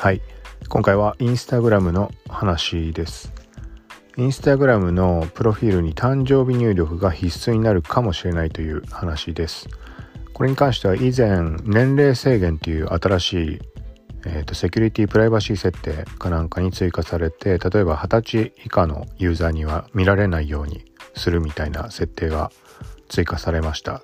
[0.00, 0.22] はい。
[0.70, 3.34] 今回はインスタグラムの話です。
[4.16, 9.68] インスタグラムのプロフィールに誕生日入力が必須になるかもしれないという話です。
[10.32, 13.58] これに関しては以前年齢制限という新しい、
[14.24, 20.82] えーと、セキュリティプライバシー設定かなんかに追加されて例えば20歳以下のユーザーには見られないように
[21.14, 22.50] するみたいな設定が
[23.10, 24.00] 追加されました。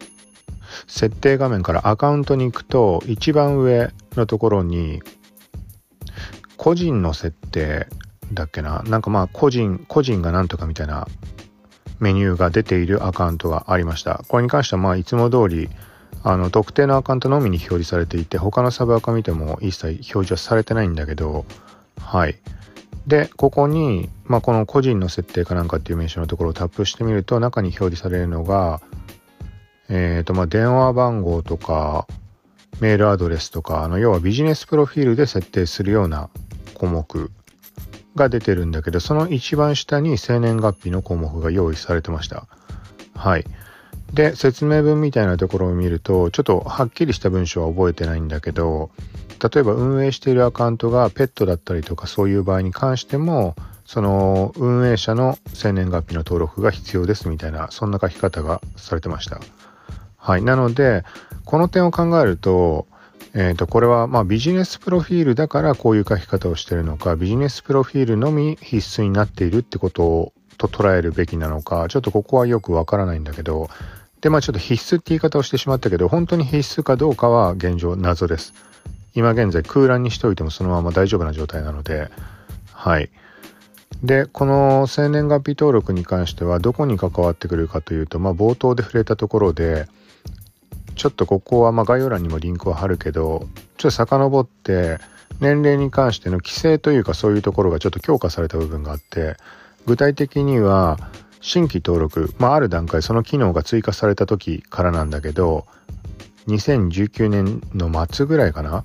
[0.88, 5.04] 設定画面からアカウントに行くと、一番上のところに、
[6.58, 7.86] 個人の設定
[8.34, 11.08] だっけな、なんかまあ個人、個人がなんとかみたいな
[12.00, 14.24] メニューが出ているアカウントがありました。
[14.30, 15.70] これに関してはまあいつも通り、
[16.24, 21.46] あの特定のアカウントのみに表示されていて他のサブアカ見ても一切表示はされてないんだけど
[22.00, 22.36] はい。
[23.08, 28.82] でここに、まあ、この個人の設定かなんかっていう名称のところをタップしてみると中に表示されるのが
[29.90, 32.08] えっ、ー、とまあ電話番号とか
[32.80, 36.30] メールアドレスとかあの要はビジネスプロフィールで設定するような
[36.74, 37.32] 項目
[38.16, 42.48] が出てるんだけどその一番下に生年月日の項目が用意されてました。
[43.16, 43.46] はい。
[44.16, 48.90] で説明文みたいなところを見るとちょっとはっきりした文章は覚えてないんだけど
[49.44, 53.56] 例えば運営しているアカウントがペットだったりとかそういう場合に関しても
[53.86, 59.40] その運営者の生年月日の登録が必要ですみたいなそんな書き方がされてました。
[60.18, 61.04] はい、なので
[61.44, 62.88] この点を考えると,、
[63.36, 73.70] えー、とこれはまビジネスプロフィールだからこういう書き方をしてるのかビジネスプロフィールのみ必須になっているってことをと捉えるべきなのかちょっとここはよくわからないんだけど
[74.26, 78.56] でまあちょっと必須って言い方をしてしまったけど本当に必須かどうかは現状謎です。
[79.14, 82.10] 今現在空欄にしておいてもそのまま大丈夫な状態なので。
[82.74, 83.12] はい。
[84.02, 89.88] でこの生年月日登録に関してはどこに関わってくるかというと、まあ、冒頭で触れたところで
[90.96, 93.48] ちょっとここはま概要欄にもリンクは貼るけど
[93.78, 94.98] ちょっと遡って
[95.40, 99.38] 年齢に関しての規制というかそういうところがちょっと強化された部分があって
[99.86, 100.98] 具体的には
[101.48, 105.68] 新規登録、まあ、ある段階その機能が追加された時からなんだけど
[106.48, 108.84] 2019年の末ぐらいかな？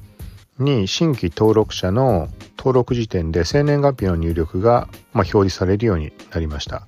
[0.58, 2.28] に新規登録者の
[2.58, 6.86] 登録時点で生年月日の入力が、まあ、表示されるようになりました。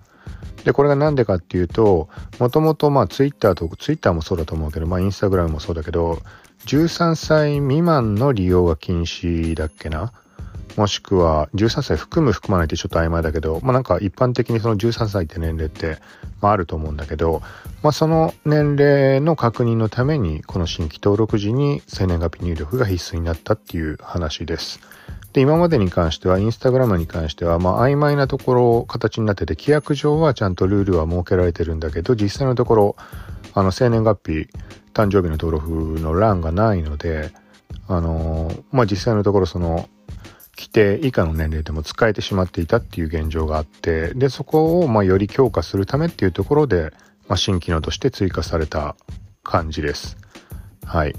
[0.65, 6.21] で、これが何でかっていうと、もともとまあツイッターと、ツイッターもそうだと思うけど、まあインスタグラムもそうだけど、
[6.67, 10.13] 13歳未満の利用が禁止だっけな？
[10.77, 15.99] もしくは13歳含む含まないってちょっと曖昧だけど、まあなんか一般的にその13歳って年齢って、
[16.41, 17.43] まああると思うんだけど、
[17.83, 24.81] まあその年齢の確認のために、この新規登録時に生年月日入力が必須になったっていう話です。
[25.35, 32.97] で、今までに関しては、インスタグラムに関しては、まあ曖昧なところ形になってて、規約上はちゃんとルールは設けられてるんだけど、実際のところ、
[33.55, 34.49] あの生年月日、
[34.95, 37.31] 誕生日の登録の欄がないので、
[37.89, 39.89] あのー、まあ実際のところその
[40.57, 46.93] 規定以下の年齢でも使えてしまっていたっていう現状があってでそこをまあより強化するためっていうところで、
[47.29, 48.97] まあ、新機能として追加された
[49.43, 50.17] 感じです。
[50.85, 51.15] はい。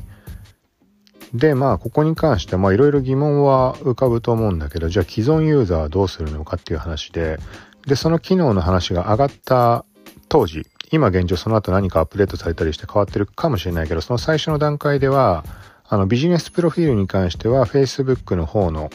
[1.33, 7.39] でまあここに関してはいろいろ疑問は浮かぶと思うんだけどじゃあ既存ユーザーはどうするのかっていう話で
[7.87, 9.83] でその機能の話が上がった
[10.29, 15.43] 当時今現状その後何かアップデートされたりして変わってるかもしれないけどその最初の段階では
[15.89, 18.91] あのビジネスプロフィールに関しては Facebook の方の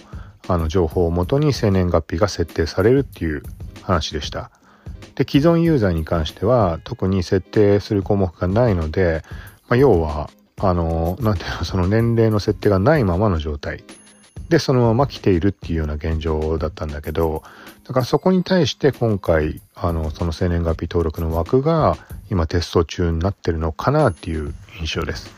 [0.48, 3.42] あの情報をもとに生年月日が設定されるっていう
[3.82, 4.50] 話でした。
[5.14, 9.22] で既存ユーザーに関しては特に設定する項目がないので、
[9.68, 10.30] まあ、要は
[10.60, 13.84] あの何ていうのその年齢の設定がないままの状態
[14.48, 17.42] でそのまま来ているっていうような現状だったんだけど
[17.84, 21.96] だからそこに対して今回あのその生年月日登録の枠が
[22.30, 25.37] 今テスト中になってるのかなっていう印象です。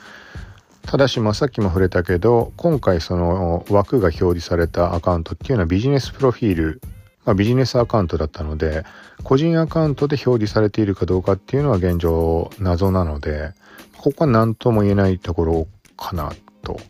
[0.82, 6.80] ただし、まあ、さっきも触れたけど今回その枠が表示されたアカウントっていうのはビジネスプロフィール、
[7.24, 8.84] まあ、ビジネスアカウントだったので
[9.22, 13.52] 個人アカウントで表示されているかどうかっていうのは現状謎なので
[13.98, 16.32] ここは何とも言えないところかな
[16.62, 16.80] と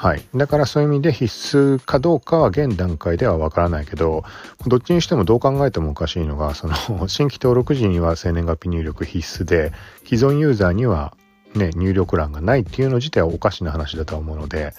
[0.00, 0.22] はい。
[0.34, 1.26] だからそういう意味で必
[1.58, 4.24] 須かどうかは現段階ではわからないけど、
[4.66, 6.74] どっちにしてもどう考えてもおかしいのが、その
[7.06, 9.74] 新規登録時には生年月日入力必須で、
[10.06, 11.12] 既存ユーザーには
[11.54, 14.72] ね、入力欄がないっていうの自体はおかしな話だと思うので、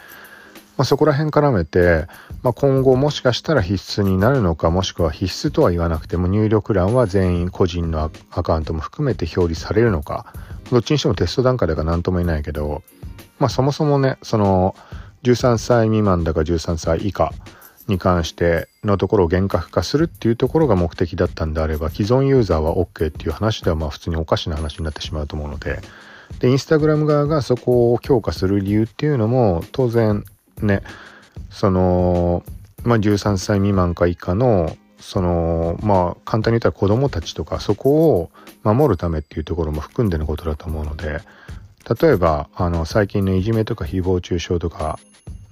[0.78, 2.08] まあ、そこら辺絡めて、
[2.44, 10.34] まあ、今後もしかしたら必須になるのかもしくは必須とは言わなくても入力欄は全員個人のアカウントも含めて表示されるのか
[10.72, 12.84] どっちにしてもテスト段階だから何とも言えないけど、
[13.38, 14.76] まあ、そもそもねその
[15.24, 17.32] 13歳未満だか13歳以下
[17.88, 25.82] に関してのところを厳格化するっていうところが目的だったんであれば既存ユーザーは OK っていう話ではまあ普通におかしな話になってしまうと思うので
[26.40, 30.24] でインスタグラム側がそこを強化する理由っていうのも当然
[30.62, 30.82] ね
[31.50, 32.44] その
[32.84, 38.32] まあ13歳未満か以下のそのまあ簡単に言ったら子供たちとかそこを
[38.64, 41.22] 守るためっていうところも含んでのことだと思うので
[42.02, 45.00] 例えばあの最近のいじめとか誹謗中傷とか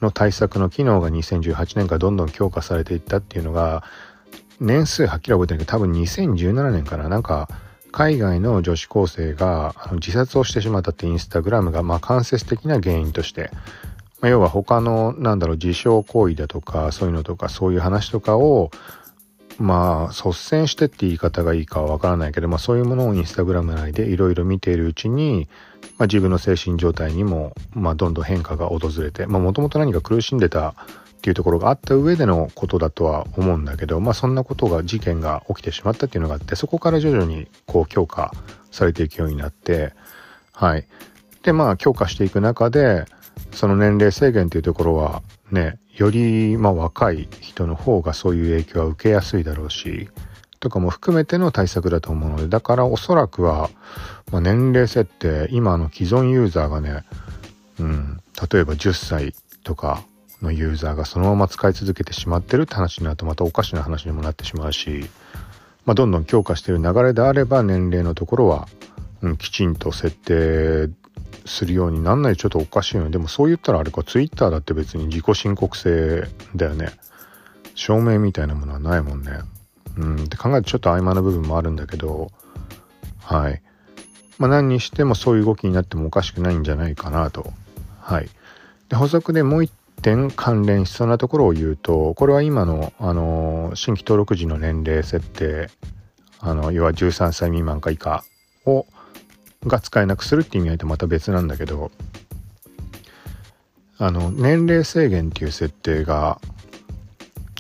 [0.01, 3.83] の対策の機能が2018年からどんどん強化されていったっていうのが
[4.59, 7.49] 年数はっきり覚えてないけど多分2017年からなんか
[7.91, 13.51] 海外の女子高生が自殺をしてしまったってインスタグラムがま間接的な原因として、
[14.21, 18.71] まあ、要は他のなんだろう自傷行為だとかそういうのとかそういう話とかを
[19.57, 25.47] まあ率先してって言い方がいいかはわからないけど、まあ、そういうものをインスタグラム内でいろいろ見ているうちに、
[25.97, 30.75] まあ、自分の精神状態にも、まあ、どんどん変化が訪れてもともと何か苦しんでた
[31.19, 38.31] っていうところがあった上でのことだとは思うんだけど、まあ、そんなことが事件が起きてしまったっていうのがあってそこから徐々にこう強化
[38.71, 39.93] されていくようになって
[40.53, 40.87] はい。
[41.43, 43.05] でまあ強化していく中で
[43.51, 45.21] その年齢制限っていうところは
[45.51, 50.09] ねよりまあ若い人の方がそういう影響は受けやすいだろうし
[50.61, 53.69] とかも含めての対策だと思うのでだからおそらくは、
[54.31, 57.03] まあ、年齢設定今の既存ユーザーがね、
[57.79, 59.33] うん、例えば10歳
[59.63, 60.03] とか
[60.41, 65.09] のユーザーがそのまま使い続けてしまってるって話になるとまたおかしな話にもなってしまうし、
[65.85, 68.67] まあ、どんどん強化してる流れであれば年齢のところは、
[69.21, 70.89] うん、きちんと設定
[71.45, 73.09] するようになんないちょっとおかしいよね。
[73.09, 76.23] でもそう言ったらあれかツイッターだって別に自己申告制
[76.55, 76.89] だよね。
[77.75, 79.39] 証明みたいなものはないもんね。
[79.97, 82.31] うんって考えるとちょっと曖昧な部分もあるんだけど
[83.23, 83.61] はい。
[84.37, 87.51] まあ何にしてもそういう動きになってもおかしくないんじゃないかなと。
[87.99, 88.29] はい。
[88.89, 89.71] で補足でもう一
[90.01, 95.69] 点関連しそうなところを言うとこれは今の、あの新規登録時の年齢設定
[96.39, 98.23] あの要は13歳未満か以下
[98.65, 98.85] を
[99.65, 101.91] が使えなくするって意味合いとまた別なんだけど
[103.97, 106.39] あの年齢制限っていう設定が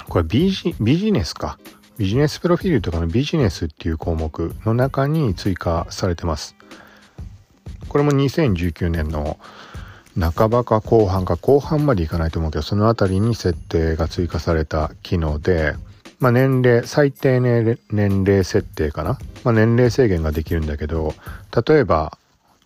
[0.07, 1.59] これビジビジネスか。
[1.99, 6.55] ビジネスプロフィールとかのビジネスっていう項目の中に追加されてます。
[7.89, 9.37] これも2019年の
[10.17, 15.75] 半ばか後半か後半までいかないと思うけどその辺りに設定が追加された機能で、
[16.19, 21.13] まあ、年齢最低年齢設定かな、まあ、年齢制限ができるんだけど
[21.67, 22.17] 例えば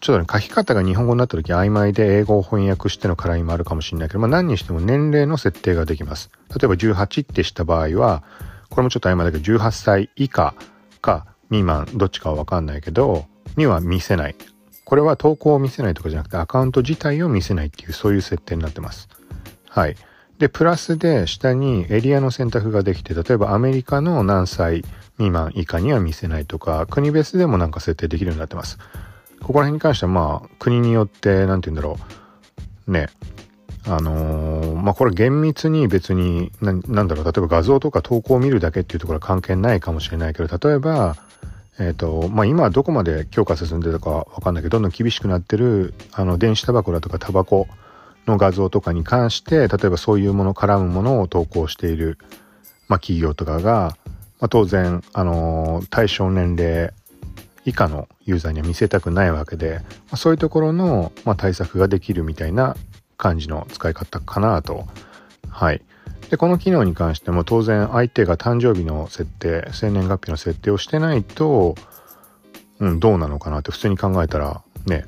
[0.04, 6.30] ちょっとね書き方が日本語になった時曖昧で英語を翻訳しての絡みもあるかもしれないけど、まあ、何にしても年齢の設定ができます。
[6.50, 8.22] 例えば18ってした場合は
[8.70, 10.56] これもちょっと曖昧だけど18歳以下
[11.00, 13.26] か未満どっちかは分かんないけど
[13.56, 14.36] には見せない。
[14.94, 19.10] これは投稿を見せないとかじゃなくてアカウント自体を見せないっていうそういう設定になってます。
[19.68, 19.96] はい。
[20.38, 24.84] で、プラスで下にエリアの選択ができて、例えばアメリカの何歳
[25.16, 28.78] 未満以下には見せないとか、国別でもなんか設定できるようになってます。
[29.42, 31.98] ここら辺に関してはまあ、国によって、何て言うんだろ
[32.86, 32.92] う。
[32.92, 33.08] ね。
[33.88, 41.18] あのー、まあこれ厳密に別にな、なんだろう、例えば画像とか投稿を見るだけっていうところは関係ないかもしれないけど、例えば、
[41.80, 47.68] えっ、と、まあ、今はどこまで強化進んでるかわかんないけど、どんどん厳しくなってる、あの、電子タバコだとかタバコ
[48.28, 52.18] の画像とかに関して、例えばそういうもの、絡むものを投稿している、
[52.88, 53.98] まあ、企業とかが、
[54.40, 56.94] まあ、当然、あのー、対象年齢
[57.66, 62.76] 以下のユーザーには見せたくないわけで、まあ、そういうところの、まあ、対策ができるみたいな
[63.18, 64.86] 感じの使い方かなと、
[65.50, 65.82] はい、
[66.34, 71.76] でこの機能に関しても当然相手が誕生日の設定生年月日の設定をしてないと、
[72.80, 75.06] うん、どうなのかなって普通に考えたらね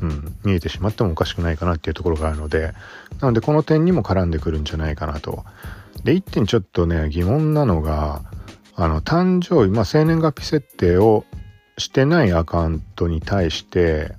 [0.00, 2.74] うん、見えてしまってもおかしくないかなっていうところがあるので
[3.20, 5.44] なのでこの点にも絡んでくるんじゃないかなと。
[6.04, 8.22] で、一点ちょっとね、疑問なのが、
[8.74, 11.24] あの、誕生日、まあ、生年月日設定を
[11.78, 14.14] してないアカウントに対して、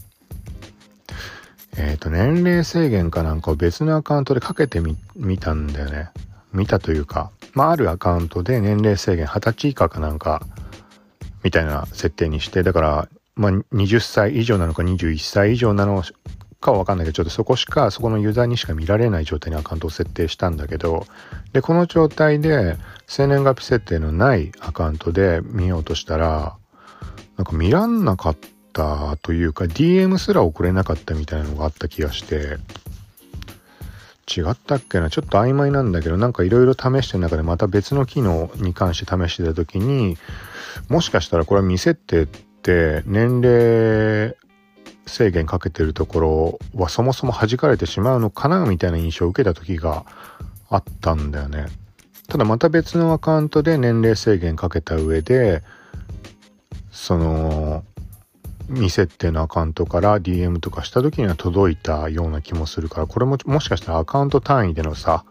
[1.77, 6.09] えっ、ー、と、年齢制限かなんかを別のアカウントでかけてみ、見たんだよね。
[6.53, 10.45] 見たというか、まあ、あるアカウントで年齢制限20歳以下かなんか、
[11.43, 16.03] みたいな設定にして、だから、まあ、20歳以上なのか21歳以上なの
[16.59, 21.07] かはわかんないけど、ちょっとそこしか、そこのユーザーにしか見られない状態にアカウントを設定したんだけど、
[21.53, 22.77] で、この状態で、
[23.07, 26.55] 生年月日設定のないアカウントで見ようとしたら、
[27.37, 28.35] なんか見らんなかっ
[28.73, 32.57] たというか、DM すら送れなかったみたいなのがあった気がして、
[34.25, 35.09] 違ったっけな？
[35.09, 40.17] ちょっと曖昧なんだけど、なんかいろいろ試してる中でまた別の機能に関して試してた時に、
[40.89, 44.35] もしかしたらこれは見設定って年齢
[45.05, 50.05] 制限かけてるところはそもそも弾かれてしまうのかなみたいな印象を受けた時が
[50.69, 51.67] あったんだよね。
[52.29, 55.61] ただまた別のアカウントで年齢制限かけた上で
[56.91, 57.83] その
[58.69, 65.25] 未設定のアカウントから DM とかした時には届いたような気もするからこれももしかしたらアカウント単位でのさ、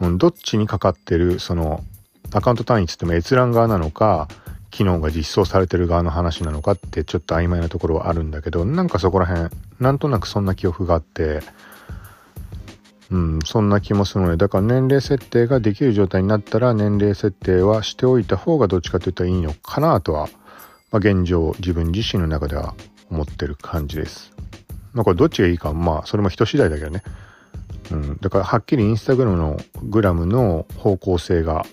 [0.00, 1.84] うん、どっちにかかってるその
[2.32, 4.28] アカウント単位つっても閲覧側なのか
[4.70, 11.40] 機能が実装されてる側の話なのかってちょっと曖昧なところはあるんだけどなんかそこら辺なんとなくそんな記憶があって
[13.10, 20.30] うんそんな気もするのでだから年齢設定ができる状態になったら年齢設定はしておいた方がどっちかといったらいいのかなとは、
[20.92, 22.74] まあ、現状自分自身の中では
[23.10, 24.32] 思ってる感じです。
[24.92, 27.02] まあこれどっちがいいかまあそれも人次第だけどね。
[27.90, 31.64] うん、だからはっきりインスタグラムのグラムの方向性が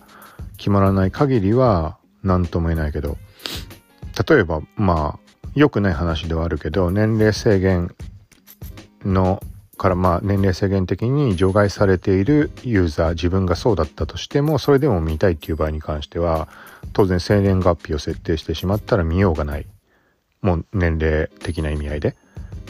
[0.57, 3.17] 決まらない限りは何とも言えないけど
[4.27, 5.19] 例えばまあ
[5.55, 7.95] 良くない話ではあるけど年齢制限
[9.05, 9.41] の
[9.79, 16.49] からまあ年齢制限的に除外されているユーザー自分がそうだったとしてもそれでも見たいっていう場合に関しては
[16.93, 19.65] 当然生年月日を設定してしまったら見ようがない
[20.41, 22.15] もう年齢的な意味合いで。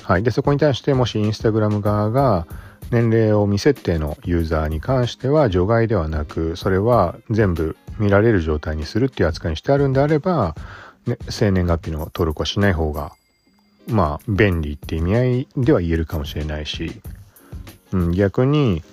[0.03, 2.47] はい、でそこに対してもしインスタグラム側が
[2.89, 10.55] 年齢を未設定のユーザーに関しては除外ではなくそれは全部見られる状態にするっていう扱いにしてあるんであれば、
[11.05, 13.13] ね、生年月日の登録はしない方が
[13.89, 17.01] まあ便利って意味合いでは言えるかもしれないし、
[17.91, 18.83] うん、逆に、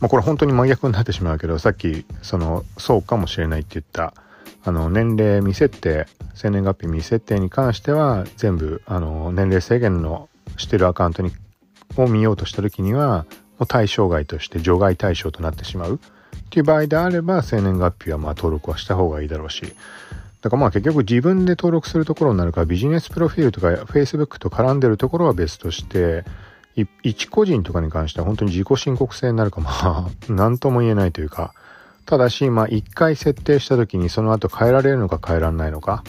[0.00, 4.14] まあ、これ本当に真逆になってしまうけどさっきそのそうかもしれないって言った
[4.64, 11.30] あの年齢未設定生年月日未設定に関しては全部あの年齢制限のしてるアカウントに
[11.96, 13.26] を見ようとした時には
[13.58, 15.98] もう対象外として除外対象となってしまうっ
[16.50, 19.74] ていう場合であれば生年月日はまあ登録はした方がいいだろうし
[20.46, 26.24] だからまあ結局自分で登録するところになるからビジネスプロフィールとか Facebook と絡んでるところは別として
[27.02, 31.52] 一個人とかに関しては本当に自己申告制になるかまあ 何とも言えないというか
[32.04, 36.04] ただしまあ一回設定した時にその後変えられるのか変えられないのか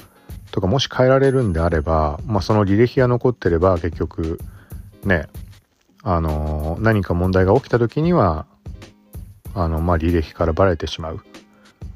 [0.51, 4.39] とかもし変えられるんであればまあその履歴が残ってれば結局
[5.03, 5.25] ね
[6.03, 8.45] あの何か問題が起きた時には
[9.55, 11.21] あのまあ履歴からバレてしまう。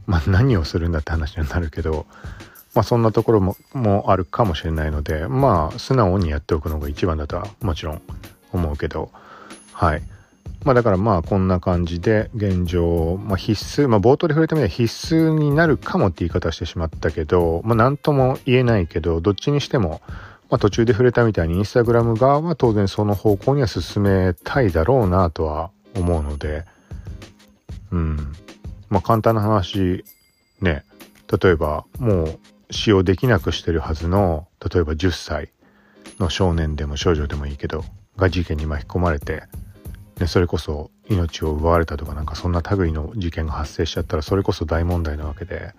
[0.05, 2.05] まあ何をするんだって話になるけど
[2.73, 8.01] まあそんなところももあるかもしれないのでまあ素直にやっておくのが一番だとはもちろん
[8.51, 9.11] 思うけど
[9.73, 10.01] はい
[10.63, 20.01] まあだからまあこんな感じで現状、まあ、必須まあ冒頭で触れたみたいに必須になるかもって言い方してしまったけどまあ何とも言えないけどどっちにしても
[20.51, 26.65] まあ、途中で触れたみたいにインスタグラム側は当然その方向には進めたいだろうなとは思うので、
[27.91, 28.33] うん。
[28.91, 30.05] まあ簡単な話、
[30.59, 30.83] ね、
[31.41, 35.49] 例えばもう使用できなくしてるはずの、例えば10歳
[36.19, 37.83] の少年でも少女でもいいけど、
[38.17, 39.43] が事件に巻き込まれて、
[40.19, 45.73] ね、それこそ命を奪われたとかなんかそんな類の事件が発生しちゃったらそれこそ大問題なわけで、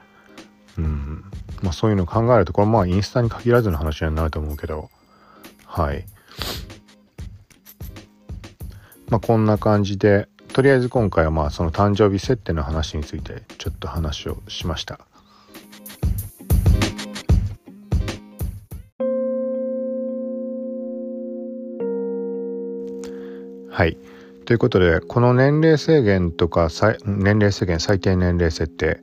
[0.79, 1.25] うん。
[1.63, 4.91] まあ、そういうのを考えるとこれまあインスタに限らずの話になると思うけど。
[5.67, 6.07] はい。
[9.09, 15.01] まあこんな感じでとりあえず今回はまあその誕生日設定の話についてちょっと話をしました。
[23.71, 23.97] はい。
[24.45, 26.69] ということでこの年齢制限とか
[27.07, 29.01] 年齢制限最低年齢設定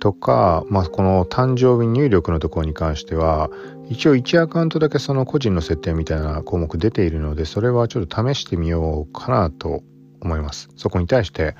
[0.00, 3.50] とか、まあ、この誕生日入力のところに関しては
[3.88, 9.84] 一応1アカウントだけその個人の設定みたいな項目出ているのでそれはちょっと試してみようかなと
[10.22, 11.54] 思いますそこに対して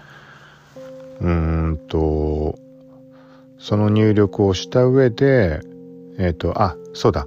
[1.21, 2.59] うーんと
[3.59, 5.61] その入力をした上で
[6.19, 7.27] えっ、ー、とあそうだ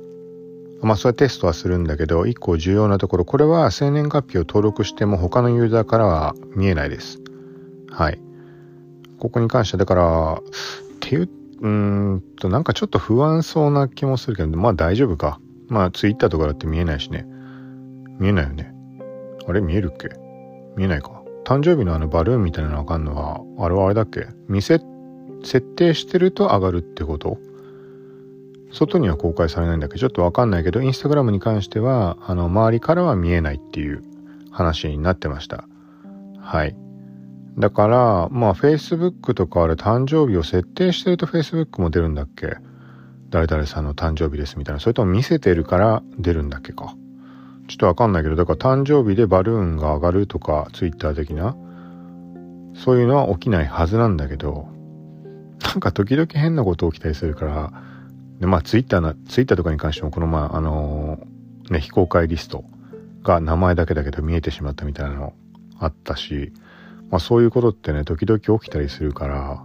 [0.81, 7.21] まあ、そういうテストはするんだけど、一個重要なところ、これは生年月日を登録しても他のユーザーからは見えないです。
[7.89, 8.19] はい。
[9.17, 10.41] ここに関しては、だから、っ
[10.99, 11.29] ていう、
[11.61, 15.39] うんと、なんかちょっと不安そうな気もするけど、まあ大丈夫か。
[15.69, 17.25] まあ、ツイッターとかだって見えないしね。
[18.19, 18.71] 見えないよね。
[19.47, 19.61] あれ？
[19.61, 20.09] 見えるっけ？
[20.75, 21.14] 見えないか。
[21.45, 24.27] 誕生日のあのバルーンみたいなのわかんのは、あれはあれだっけ？
[24.47, 24.81] 店、
[25.43, 27.37] 設定してると上がるってこと？
[28.71, 29.93] 外には公開されないんだけ？
[29.93, 34.03] ど、ちょっとわかんないけど、インスタグラムに関しては、あの、周りからは見えないっていう
[34.51, 35.67] 話になってました。
[36.39, 36.75] はい。
[37.57, 42.57] だから、まあ、Facebook とかあれ誕生日を設定してると Facebook も出るんだっけ？
[43.29, 44.79] 誰々さんの誕生日ですみたいな。
[44.79, 46.95] それとも見せてるから出るんだっけか？
[47.67, 51.55] ちょっとわかんないけど、だから誕生日でバルーンが上がるとか、Twitter 的な、
[52.75, 54.67] そういうのは起きないはずなんだけど、
[55.63, 57.73] なんか時々変なこと起きたりするから、
[58.39, 62.63] で、まあツイッターな、ツイッターとかに関してもこのまあ、あのー、ね、非公開リスト
[63.23, 65.33] が名前だけだけど見えてしまったみたいなの
[65.79, 66.53] あったし、
[67.09, 69.63] まあそういうことってね、時々起きたりするから、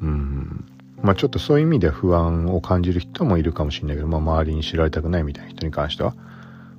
[0.00, 0.64] うん、
[1.02, 6.14] まあちょっとそういう意味で不安を感じる人もいるかもしれないけど、まあ周りに知られたくないみたいな人に関しては、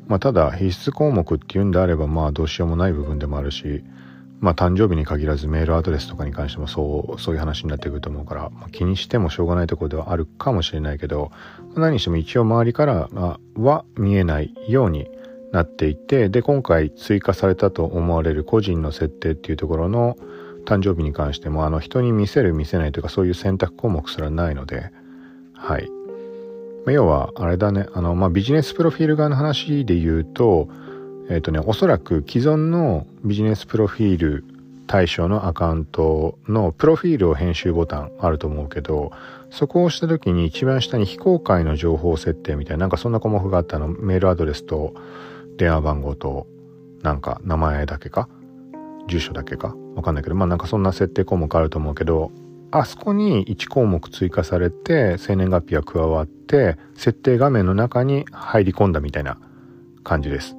[0.07, 3.83] まあただ必須項目っていうんであれば、まあどうしようもない部分でもあるし、
[4.39, 11.31] まあ誕生日に限らずメールアドレスとかに関してもそう、そういう話になってくると思うから、まあ、気にしてもしょうがないところではあるかもしれないけど、
[11.75, 13.09] 何にしても一応周りから
[13.55, 15.07] は見えないように
[15.51, 20.17] なっていて、で、今回追加されたと思われる個人の設定っていうところの
[20.65, 24.91] 誕生日に関しても、あの人に見せる見せないというかそういう選択項目すらないので、
[25.53, 25.87] はい。
[26.87, 30.67] 要は、あれだね、あの、まあ、ビジネスプロフィール側の話で言うと、
[31.29, 34.43] えっ、ー、とね、おそらく既存のビジネスプロフィール
[34.85, 39.11] 対象のアカウントのプロフィールを編集ボタンあると思うけど、
[39.49, 44.93] そこを押した時に一番下に非公開の情報設定みたいな、なんかそんな項目があったの、メールアドレスと
[45.57, 46.47] 電話番号と、
[47.01, 48.27] なんか名前だけか？
[49.07, 49.75] 住所だけか？
[49.95, 52.31] わかんないけど、まあなんかそんな設定項目あると思うけど、
[52.75, 59.37] あそこに1項目追加されて、生年月日が加わって、設定画面の中に入り込んだみたいな
[60.03, 60.55] 感じです。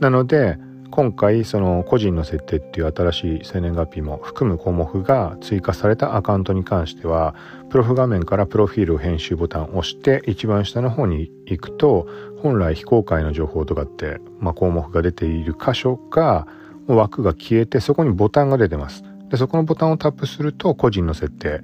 [0.00, 0.58] なので
[0.90, 7.34] 今回その個人の設定っていう新しい生年月日も含む項目が追加されたアカウントに関しては
[7.68, 12.08] プロフ画面からプロフィール編集ボタンを押して一番下の方に行くと
[12.42, 16.48] 本来非公開の情報とかって、まあ、項目が出ている箇所か
[16.86, 21.60] 枠が消えてそこにボタンが出てますでそこのボタンをタップすると個人の設定、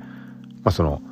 [0.63, 1.03] まあ、その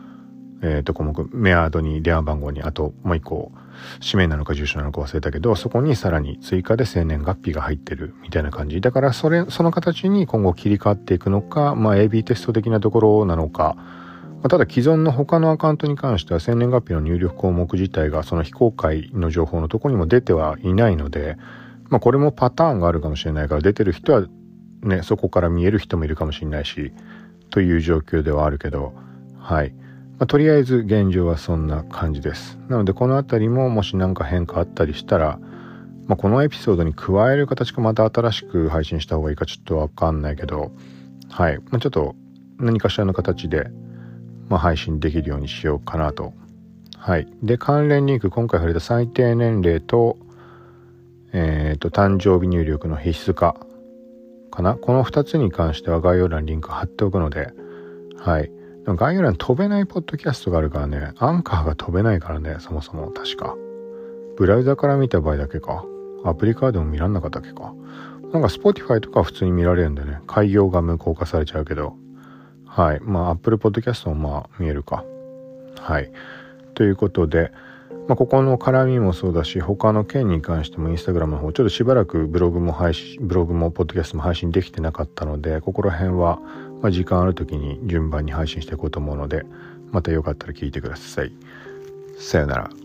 [0.64, 3.52] えっ、ー、と、項目、メアードに電話番号に、あともう一個、
[4.00, 8.80] 氏名なのか住所なのか忘れたけど、そこにさらに追加で生年月日が入ってるみたいな感じ。
[8.80, 21.36] だからそれ、その形に今後切り替わっていくのか、まあ AB テスト的なところなのか、まあ、ただ既存の他のアカウントに関しては生年月日の入力項目自体がその非公開の情報のとこにも出てはいないので、
[21.88, 24.26] まあこれもパターンがあるかもしれないから出てる人は
[24.84, 26.92] ね、そこから見える人もいるかもしれないし、
[27.50, 28.92] という状況ではあるけど、
[29.38, 29.72] はい。
[30.18, 32.58] まあ、とりあえず現状はそんな感じです。
[32.68, 35.38] なのでこの辺りももし何か変化あったりしたら、
[36.06, 40.70] まあ、このエピソードに加える形かまた新しく配信した方がいいかちょっとわかんないけど、
[41.30, 41.58] はい。
[41.70, 42.14] まあ、ちょっと
[42.58, 43.70] 何かしらの形で、
[44.48, 46.32] ま、配信できるようにしようかなと。
[46.96, 47.26] はい。
[47.42, 50.16] で、関連リンク、今回触れた最低年齢と、
[51.32, 53.56] えっ、ー、と、誕生日入力の必須化
[54.54, 54.74] かな？
[54.74, 57.52] この2つに関しては概要欄にリンク貼っておくので、
[58.16, 58.50] はい。
[58.86, 63.56] 概要欄飛べないポッドキャストがあるからね、アンカーが飛べないからね、そもそも確か。
[64.36, 65.84] ブラウザから見た場合だけか。
[66.24, 67.74] アプリカードも見らんなかったっけか。
[68.32, 71.96] なんか Spotify とか普通に見られるんでね、開業が無効化されちゃうけど。
[72.66, 73.00] はい。
[73.00, 75.04] まあ Apple Podcast もまあ見えるか。
[75.78, 76.10] はい。
[76.74, 77.52] ということで、
[78.06, 86.38] まあ、ここの絡みもそうだし、他の件に関してもインスタグラムの方、ちょっとしばらくブログも配信、ブログもポッドキャストも配信できてなかったので、ここら辺は
[86.84, 89.46] ま、時間ある時に順番に配信していこうと思うので
[89.90, 91.32] またよかったら聞いてください。
[92.18, 92.83] さよなら。